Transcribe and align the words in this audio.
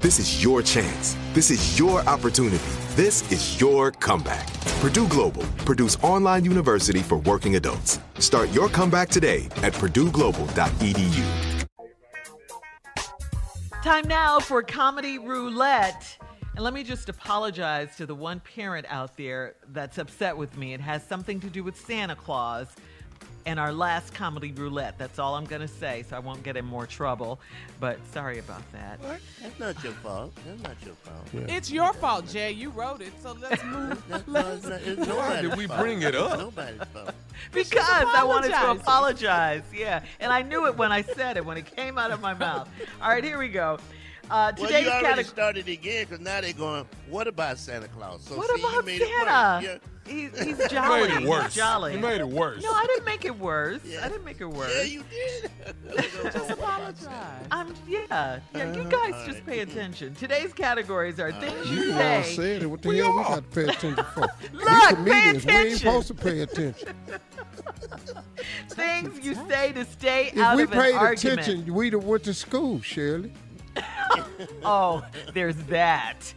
This 0.00 0.18
is 0.18 0.42
your 0.42 0.62
chance. 0.62 1.14
This 1.34 1.50
is 1.50 1.78
your 1.78 2.00
opportunity. 2.08 2.64
This 2.96 3.30
is 3.30 3.60
your 3.60 3.90
comeback. 3.90 4.50
Purdue 4.80 5.06
Global, 5.08 5.42
Purdue's 5.66 5.96
online 5.96 6.42
university 6.42 7.00
for 7.00 7.18
working 7.18 7.56
adults. 7.56 8.00
Start 8.18 8.48
your 8.48 8.70
comeback 8.70 9.10
today 9.10 9.44
at 9.56 9.74
purdueglobal.edu. 9.74 11.66
Time 13.82 14.08
now 14.08 14.40
for 14.40 14.62
Comedy 14.62 15.18
Roulette. 15.18 16.16
And 16.54 16.64
let 16.64 16.72
me 16.72 16.82
just 16.82 17.10
apologize 17.10 17.94
to 17.96 18.06
the 18.06 18.14
one 18.14 18.40
parent 18.40 18.86
out 18.88 19.18
there 19.18 19.56
that's 19.68 19.98
upset 19.98 20.34
with 20.34 20.56
me. 20.56 20.72
It 20.72 20.80
has 20.80 21.06
something 21.06 21.40
to 21.40 21.50
do 21.50 21.62
with 21.62 21.78
Santa 21.78 22.16
Claus 22.16 22.68
and 23.46 23.58
our 23.58 23.72
last 23.72 24.12
comedy 24.14 24.52
roulette. 24.52 24.98
That's 24.98 25.18
all 25.18 25.34
I'm 25.34 25.44
going 25.46 25.62
to 25.62 25.68
say, 25.68 26.04
so 26.08 26.14
I 26.14 26.18
won't 26.18 26.42
get 26.42 26.56
in 26.56 26.64
more 26.64 26.86
trouble. 26.86 27.40
But 27.80 27.98
sorry 28.12 28.38
about 28.38 28.62
that. 28.72 29.00
What? 29.00 29.18
That's 29.42 29.58
not 29.58 29.82
your 29.82 29.92
fault. 29.94 30.32
That's 30.46 30.62
not 30.62 30.76
your 30.84 30.94
fault. 30.96 31.48
It's 31.48 31.70
your 31.70 31.92
fault, 31.94 32.28
Jay. 32.28 32.52
You 32.52 32.68
wrote 32.70 33.00
it, 33.00 33.12
so 33.22 33.34
let's 33.40 33.64
move. 33.64 34.02
That's 34.08 34.28
no, 34.28 34.40
it's 34.52 34.66
not, 34.66 34.80
it's 34.82 35.06
Why 35.08 35.40
did 35.42 35.56
we 35.56 35.66
fault. 35.66 35.80
bring 35.80 36.02
it 36.02 36.14
up? 36.14 36.32
It's 36.32 36.40
nobody's 36.40 36.82
fault. 36.92 37.14
Because 37.54 37.82
I 38.14 38.22
wanted 38.22 38.50
to 38.50 38.70
apologize. 38.72 39.62
Yeah. 39.74 40.02
And 40.20 40.30
I 40.30 40.42
knew 40.42 40.66
it 40.66 40.76
when 40.76 40.92
I 40.92 41.00
said 41.00 41.38
it, 41.38 41.44
when 41.44 41.56
it 41.56 41.74
came 41.74 41.96
out 41.96 42.10
of 42.10 42.20
my 42.20 42.34
mouth. 42.34 42.68
All 43.02 43.08
right, 43.08 43.24
here 43.24 43.38
we 43.38 43.48
go. 43.48 43.78
Uh, 44.30 44.52
Well, 44.58 44.66
today's 44.66 44.84
you 44.84 44.90
already 44.90 45.06
category. 45.06 45.24
started 45.24 45.68
again 45.68 46.04
because 46.06 46.20
now 46.20 46.42
they're 46.42 46.52
going, 46.52 46.86
what 47.08 47.26
about 47.26 47.56
Santa 47.58 47.88
Claus? 47.88 48.22
So 48.24 48.36
What 48.36 48.50
see, 48.54 48.60
you 48.60 48.68
about 48.68 48.84
made 48.84 49.00
it. 49.00 49.08
Santa? 49.08 49.60
Yeah. 49.64 49.78
He's, 50.10 50.38
he's 50.42 50.58
You 50.58 50.68
jolly. 50.68 51.08
made 51.08 51.22
it 51.22 51.28
worse. 51.28 51.44
He's 51.44 51.54
jolly. 51.54 51.92
You 51.94 52.00
made 52.00 52.20
it 52.20 52.28
worse. 52.28 52.62
No, 52.62 52.72
I 52.72 52.84
didn't 52.86 53.04
make 53.04 53.24
it 53.24 53.38
worse. 53.38 53.80
Yeah. 53.84 54.04
I 54.04 54.08
didn't 54.08 54.24
make 54.24 54.40
it 54.40 54.46
worse. 54.46 54.72
Yeah, 54.74 54.82
you 54.82 55.04
did. 55.10 55.50
Just 56.32 56.50
apologize. 56.50 57.46
I'm 57.50 57.74
yeah, 57.88 58.40
yeah. 58.54 58.72
You 58.74 58.82
uh, 58.82 58.84
guys 58.88 59.26
just 59.26 59.44
pay 59.46 59.60
attention. 59.60 60.14
Today's 60.14 60.52
categories 60.52 61.18
are 61.18 61.28
uh, 61.28 61.40
things 61.40 61.70
you, 61.70 61.82
You 61.84 61.92
all 61.92 62.22
say. 62.22 62.34
said 62.36 62.62
it. 62.62 62.66
What 62.66 62.82
the 62.82 62.96
hell 62.96 63.16
we 63.16 63.22
got 63.22 63.36
to 63.36 63.42
pay 63.42 63.62
attention 63.64 64.04
for? 64.14 64.20
Look, 64.52 64.54
we 64.54 64.64
pay 64.64 64.94
comedians, 64.94 65.46
we 65.46 65.52
ain't 65.52 65.78
supposed 65.78 66.08
to 66.08 66.14
pay 66.14 66.40
attention. 66.40 66.88
Things 68.68 69.24
you 69.24 69.34
say 69.48 69.72
to 69.72 69.84
stay 69.84 70.28
If 70.28 70.38
out 70.38 70.56
we 70.56 70.62
of 70.64 70.72
an 70.72 70.78
If 70.78 70.84
we 70.86 70.92
paid 70.92 71.12
attention, 71.12 71.74
we'd 71.74 71.92
have 71.92 72.04
went 72.04 72.24
to 72.24 72.34
school, 72.34 72.80
Shirley. 72.80 73.32
Oh, 74.64 75.04
there's 75.34 75.56
that. 75.64 76.32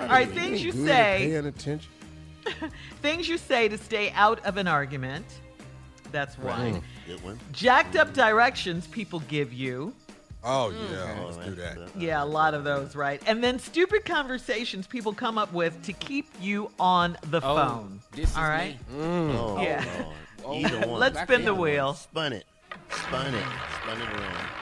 All 0.00 0.06
right, 0.08 0.28
things 0.28 0.62
you 0.62 0.72
say. 0.72 1.30
Paying 1.30 1.46
attention. 1.46 1.90
Things 3.02 3.28
you 3.28 3.38
say 3.38 3.68
to 3.68 3.78
stay 3.78 4.10
out 4.12 4.44
of 4.44 4.56
an 4.56 4.68
argument. 4.68 5.26
That's 6.12 6.38
one. 6.38 6.74
Mm. 6.74 6.82
Good 7.06 7.22
one. 7.24 7.40
Jacked 7.52 7.96
up 7.96 8.08
mm. 8.08 8.14
directions 8.14 8.86
people 8.86 9.20
give 9.28 9.52
you. 9.52 9.94
Oh 10.42 10.72
mm. 10.74 10.90
yeah, 10.90 11.24
let's 11.24 11.36
do 11.36 11.54
that. 11.56 11.78
Yeah, 11.96 12.22
a 12.22 12.24
lot 12.24 12.54
of 12.54 12.64
those, 12.64 12.96
right? 12.96 13.22
And 13.26 13.44
then 13.44 13.58
stupid 13.58 14.04
conversations 14.04 14.86
people 14.86 15.12
come 15.12 15.36
up 15.36 15.52
with 15.52 15.80
to 15.82 15.92
keep 15.92 16.28
you 16.40 16.70
on 16.80 17.18
the 17.30 17.38
Oh, 17.42 17.56
phone. 17.56 18.00
this 18.12 18.30
is 18.30 18.36
All 18.36 18.44
right? 18.44 18.76
me. 18.90 18.98
Oh, 18.98 19.60
Yeah. 19.62 19.84
Lord. 20.02 20.16
Oh, 20.42 20.54
Either 20.54 20.88
one. 20.88 21.00
Let's 21.00 21.20
spin 21.20 21.44
the 21.44 21.52
Back 21.52 21.60
wheel. 21.60 21.94
Spun 21.94 22.32
it. 22.32 22.46
Spun 22.90 23.34
it. 23.34 23.44
Spun 23.82 24.00
it 24.00 24.20
around. 24.20 24.59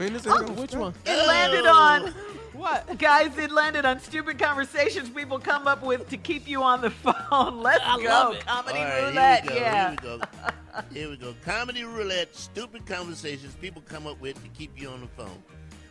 Oh, 0.00 0.52
Which 0.52 0.74
one? 0.74 0.94
It 1.06 1.26
landed 1.26 1.66
on 1.66 2.08
What? 2.52 2.98
guys, 2.98 3.36
it 3.38 3.50
landed 3.50 3.84
on 3.86 3.98
stupid 3.98 4.38
conversations 4.38 5.08
people 5.08 5.38
come 5.38 5.66
up 5.66 5.82
with 5.82 6.08
to 6.10 6.16
keep 6.18 6.46
you 6.46 6.62
on 6.62 6.80
the 6.82 6.90
phone. 7.30 7.60
Let's 7.62 7.82
I 7.84 7.96
go. 7.96 8.04
love 8.04 8.34
it. 8.36 8.46
Comedy 8.46 8.78
All 8.78 8.84
right, 8.84 9.08
roulette. 9.08 9.50
Here 9.50 9.52
we 9.52 9.56
go. 9.56 9.60
Yeah. 9.64 9.88
Here 9.88 9.90
we 9.90 9.96
go. 9.96 10.90
Here 10.92 11.10
we 11.10 11.16
go. 11.16 11.34
Comedy 11.44 11.84
roulette. 11.84 12.36
Stupid 12.36 12.86
conversations 12.86 13.54
people 13.54 13.82
come 13.88 14.06
up 14.06 14.20
with 14.20 14.42
to 14.42 14.48
keep 14.50 14.78
you 14.80 14.88
on 14.88 15.00
the 15.00 15.06
phone. 15.08 15.42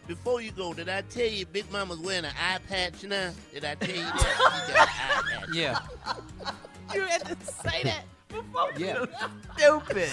Before 0.07 0.42
you 0.42 0.51
go, 0.51 0.74
did 0.74 0.88
I 0.89 1.01
tell 1.01 1.25
you 1.27 1.45
Big 1.45 1.71
Mama's 1.71 2.00
wearing 2.00 2.25
an 2.25 2.33
eye 2.39 2.59
patch 2.69 3.03
now? 3.03 3.31
Did 3.53 3.65
I 3.65 3.75
tell 3.75 3.95
you 3.95 4.03
that? 4.03 4.63
She 4.68 4.74
got 4.74 4.88
an 4.88 4.88
eye 4.88 5.39
patch. 5.39 5.50
Yeah. 5.53 5.80
You 6.94 7.01
had 7.03 7.24
to 7.24 7.45
say 7.45 7.83
that 7.83 8.03
before. 8.31 8.69
Yeah. 8.77 9.05
Stupid. 9.57 10.09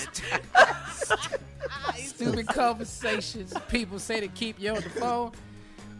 Stupid 1.96 2.46
conversations 2.48 3.54
people 3.68 3.98
say 3.98 4.20
to 4.20 4.28
keep 4.28 4.60
you 4.60 4.70
on 4.70 4.82
the 4.82 4.90
phone. 4.90 5.32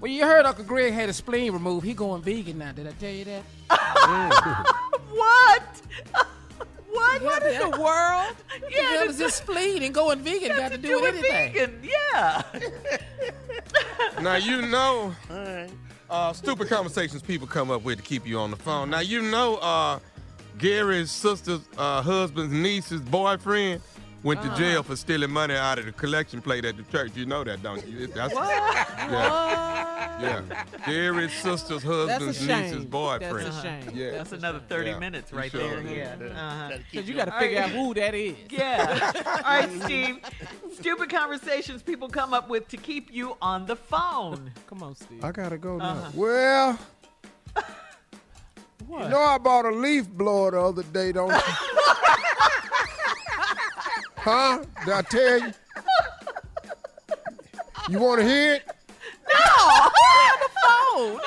Well, 0.00 0.12
you 0.12 0.24
heard 0.24 0.46
Uncle 0.46 0.64
Greg 0.64 0.92
had 0.92 1.08
a 1.08 1.12
spleen 1.12 1.52
removed. 1.52 1.84
He 1.84 1.92
going 1.92 2.22
vegan 2.22 2.58
now. 2.58 2.72
Did 2.72 2.86
I 2.86 2.92
tell 2.92 3.10
you 3.10 3.24
that? 3.24 3.42
what? 5.10 5.62
what? 6.90 7.22
what 7.22 7.42
in 7.42 7.70
the 7.70 7.80
world? 7.80 8.36
Yeah, 8.70 8.76
the 8.76 8.82
hell 8.82 9.08
is 9.08 9.34
spleen 9.34 9.82
and 9.82 9.92
going 9.92 10.20
vegan 10.20 10.56
got, 10.56 10.70
to 10.70 10.78
do, 10.78 11.00
with 11.00 11.16
anything? 11.16 11.52
Vegan, 11.52 11.80
yeah. 11.82 12.42
Now 14.20 14.36
you 14.36 14.62
know, 14.62 15.14
All 15.30 15.36
right. 15.36 15.70
uh, 16.10 16.32
stupid 16.32 16.68
conversations 16.68 17.22
people 17.22 17.46
come 17.46 17.70
up 17.70 17.82
with 17.82 17.98
to 17.98 18.04
keep 18.04 18.26
you 18.26 18.38
on 18.38 18.50
the 18.50 18.56
phone. 18.56 18.90
Now 18.90 19.00
you 19.00 19.22
know, 19.22 19.56
uh, 19.56 19.98
Gary's 20.58 21.10
sister's 21.10 21.60
uh, 21.76 22.02
husband's 22.02 22.52
niece's 22.52 23.00
boyfriend 23.00 23.81
went 24.25 24.43
to 24.43 24.52
jail 24.56 24.82
for 24.82 24.96
stealing 24.96 25.31
money 25.31 25.55
out 25.55 25.78
of 25.78 25.87
the 25.87 25.93
collection 25.93 26.43
plate 26.43 26.64
at 26.64 26.76
the 26.76 26.82
church. 26.84 27.12
You 27.14 27.25
know 27.25 27.44
that, 27.44 27.62
don't 27.62 27.87
you? 27.87 28.08
That's, 28.08 28.34
Yeah, 28.34 30.20
yeah. 30.20 30.64
Gary's 30.84 31.32
sister's 31.32 31.82
husband's 31.84 32.44
niece's 32.46 32.84
boyfriend. 32.84 33.46
That's 33.46 33.58
a 33.58 33.62
shame. 33.62 33.90
Yeah. 33.94 34.10
That's 34.12 34.32
another 34.32 34.58
30 34.69 34.90
Yeah, 34.90 34.99
minutes 34.99 35.32
right 35.32 35.50
sure 35.50 35.60
there. 35.60 35.81
is. 35.81 35.90
Yeah. 36.20 36.26
Uh-huh. 36.37 36.78
Because 36.90 37.08
you 37.08 37.14
got 37.14 37.26
to 37.26 37.32
figure 37.38 37.61
out 37.61 37.70
who 37.70 37.94
that 37.94 38.14
is. 38.14 38.37
Yeah. 38.50 39.12
All 39.44 39.61
right, 39.61 39.70
Steve. 39.84 40.19
Stupid 40.75 41.11
conversations 41.11 41.82
people 41.82 42.08
come 42.08 42.34
up 42.34 42.49
with 42.49 42.66
to 42.69 42.76
keep 42.76 43.12
you 43.12 43.37
on 43.40 43.66
the 43.66 43.76
phone. 43.76 44.50
Come 44.66 44.82
on, 44.82 44.96
Steve. 44.96 45.25
I 45.25 45.31
gotta 45.32 45.58
go 45.58 45.76
now. 45.76 45.84
Uh-huh. 45.90 46.11
Well, 46.14 46.78
What? 48.88 49.05
you 49.05 49.08
know 49.11 49.20
I 49.20 49.37
bought 49.38 49.67
a 49.67 49.70
leaf 49.70 50.08
blower 50.08 50.50
the 50.52 50.61
other 50.61 50.82
day, 50.82 51.12
don't 51.12 51.29
you? 51.29 51.37
huh? 54.17 54.64
Did 54.85 54.94
I 54.94 55.02
tell 55.02 55.38
you? 55.40 55.52
You 57.90 57.99
want 57.99 58.20
to 58.20 58.26
hear 58.26 58.55
it? 58.55 58.62
No, 59.29 59.35
on 59.69 60.38
the 60.40 60.49
phone. 60.64 61.20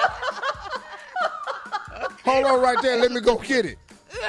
Hold 2.25 2.45
on 2.45 2.61
right 2.61 2.81
there. 2.81 2.97
Let 2.97 3.11
me 3.11 3.21
go 3.21 3.37
get 3.37 3.65
it. 3.65 3.77
All 4.11 4.21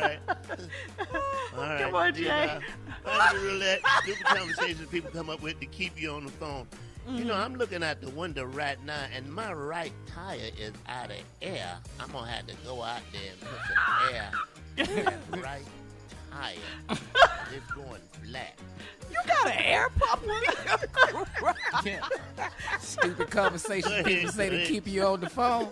right. 0.00 0.18
All 0.28 1.60
right. 1.60 1.80
Come 1.80 1.94
on, 1.94 2.12
These 2.14 2.26
Jay. 2.26 2.30
are 2.30 2.60
Comedy 3.04 3.44
roulette, 3.44 3.80
stupid 4.02 4.24
conversations 4.24 4.88
people 4.88 5.10
come 5.10 5.28
up 5.30 5.42
with 5.42 5.60
to 5.60 5.66
keep 5.66 6.00
you 6.00 6.10
on 6.12 6.24
the 6.24 6.32
phone. 6.32 6.66
You 7.08 7.24
know, 7.24 7.34
I'm 7.34 7.54
looking 7.56 7.82
out 7.82 8.00
the 8.00 8.10
window 8.10 8.44
right 8.44 8.82
now, 8.84 9.06
and 9.14 9.30
my 9.32 9.52
right 9.52 9.92
tire 10.06 10.50
is 10.58 10.72
out 10.88 11.10
of 11.10 11.16
air. 11.42 11.76
I'm 12.00 12.10
gonna 12.10 12.30
have 12.30 12.46
to 12.46 12.54
go 12.64 12.82
out 12.82 13.02
there 13.12 13.30
and 13.30 13.40
put 13.40 13.60
some 13.68 14.14
air 14.14 14.32
in 14.98 15.04
that 15.04 15.42
right 15.42 15.64
tire. 16.32 16.98
It's 17.54 17.70
going 17.72 18.00
flat. 18.22 18.54
You 19.10 19.18
got 19.26 19.46
an 19.46 19.58
air 19.58 19.88
pump? 19.98 20.22
Stupid 22.80 23.30
conversation 23.30 24.02
people 24.04 24.32
say 24.32 24.48
to 24.50 24.64
keep 24.64 24.86
you 24.86 25.04
on 25.06 25.20
the 25.20 25.28
phone. 25.28 25.68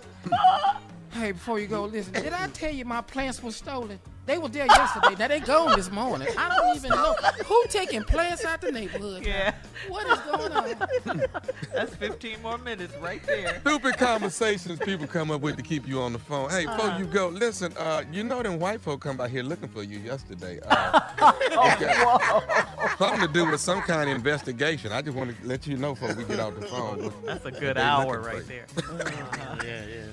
Hey, 1.13 1.33
before 1.33 1.59
you 1.59 1.67
go, 1.67 1.85
listen, 1.85 2.13
did 2.13 2.33
I 2.33 2.49
tell 2.49 2.73
you 2.73 2.85
my 2.85 3.01
plants 3.01 3.43
were 3.43 3.53
stolen? 3.53 3.99
They 4.25 4.39
were 4.39 4.49
there 4.49 4.67
yesterday. 4.67 5.17
Now 5.19 5.29
they 5.29 5.41
gone 5.41 5.77
this 5.77 5.91
morning. 5.91 6.29
I 6.39 6.57
don't 6.57 6.77
even 6.77 6.91
know 6.91 7.15
who 7.47 7.65
taking 7.69 8.05
plants 8.05 8.45
out 8.45 8.61
the 8.61 8.71
neighborhood. 8.71 9.27
Yeah. 9.27 9.52
What 9.89 10.07
is 10.07 10.19
going 10.21 10.53
on? 10.53 11.23
That's 11.75 11.95
15 11.97 12.43
more 12.43 12.59
minutes 12.59 12.95
right 13.01 13.23
there. 13.27 13.61
Stupid 13.61 13.97
conversations 13.99 14.79
people 14.81 15.07
come 15.07 15.31
up 15.31 15.41
with 15.41 15.57
to 15.57 15.63
keep 15.63 15.87
you 15.89 16.01
on 16.01 16.13
the 16.13 16.19
phone. 16.19 16.51
Hey, 16.51 16.67
before 16.67 16.87
Uh-huh. 16.87 16.99
you 16.99 17.05
go, 17.07 17.29
listen, 17.29 17.73
uh, 17.77 18.03
you 18.13 18.23
know 18.25 18.43
them 18.43 18.59
white 18.61 18.81
folk 18.81 19.01
come 19.01 19.17
by 19.17 19.29
here 19.29 19.43
looking 19.43 19.69
for 19.69 19.83
you 19.83 19.99
yesterday. 19.99 20.61
Uh, 20.67 21.01
Oh, 21.55 21.77
got 21.79 22.99
something 22.99 23.21
to 23.27 23.33
do 23.33 23.49
with 23.51 23.61
some 23.61 23.81
kind 23.83 24.09
of 24.11 24.17
investigation. 24.17 24.91
I 24.93 25.03
just 25.03 25.17
want 25.17 25.39
to 25.39 25.47
let 25.47 25.67
you 25.67 25.77
know 25.77 25.95
before 25.95 26.15
we 26.15 26.25
get 26.25 26.41
off 26.41 26.55
the 26.59 26.67
phone. 26.67 27.13
That's 27.25 27.45
a 27.47 27.51
good 27.51 27.79
hour 27.79 28.23
looking 28.23 28.23
for 28.23 28.83
right 28.83 28.99
you. 28.99 29.63
there. 29.63 29.65
Yeah, 29.65 29.85
yeah. 29.87 30.05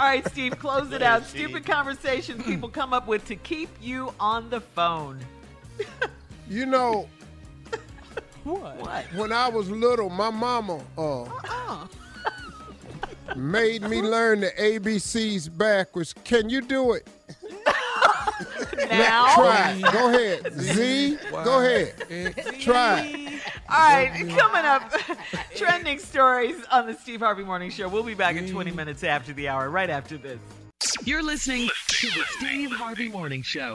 All 0.00 0.04
right, 0.08 0.26
Steve, 0.28 0.58
close 0.58 0.92
it 0.92 1.02
out. 1.02 1.24
Stupid 1.24 1.64
conversations 1.66 2.42
people 2.44 2.68
come 2.68 2.92
up 2.92 3.06
with 3.06 3.24
to 3.26 3.36
keep 3.36 3.68
you 3.80 4.12
on 4.20 4.50
the 4.50 4.60
phone. 4.60 5.20
You 6.48 6.66
know, 6.66 7.08
What? 8.48 8.76
What? 8.80 9.04
when 9.14 9.32
I 9.32 9.48
was 9.48 9.70
little, 9.70 10.08
my 10.08 10.30
mama 10.30 10.80
uh, 10.96 11.86
made 13.36 13.82
me 13.82 14.00
learn 14.00 14.40
the 14.40 14.50
ABCs 14.58 15.56
backwards. 15.56 16.14
Can 16.24 16.48
you 16.48 16.60
do 16.62 16.92
it? 16.94 17.06
Now? 18.90 19.34
Try. 19.34 19.80
Go 19.92 20.08
ahead. 20.08 20.52
Z. 20.52 21.18
Go 21.30 21.60
ahead. 21.60 22.36
Try. 22.60 23.00
it. 23.00 23.42
All 23.68 23.76
right, 23.76 24.12
coming 24.36 24.64
up, 24.64 24.90
trending 25.56 25.98
stories 25.98 26.56
on 26.70 26.86
the 26.86 26.94
Steve 26.94 27.20
Harvey 27.20 27.44
Morning 27.44 27.70
Show. 27.70 27.88
We'll 27.88 28.02
be 28.04 28.14
back 28.14 28.36
in 28.36 28.48
20 28.48 28.70
minutes 28.70 29.04
after 29.04 29.32
the 29.32 29.48
hour, 29.48 29.68
right 29.68 29.90
after 29.90 30.16
this. 30.16 30.38
You're 31.04 31.22
listening 31.22 31.68
to 31.88 32.06
the 32.06 32.24
Steve 32.38 32.70
Harvey 32.70 33.08
Morning 33.08 33.42
Show. 33.42 33.74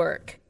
work. 0.01 0.40